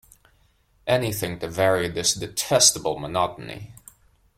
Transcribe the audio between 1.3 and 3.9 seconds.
to vary this detestable monotony.